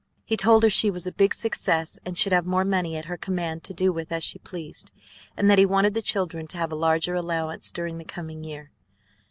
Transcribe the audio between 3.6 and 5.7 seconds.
to do with as she pleased, and that he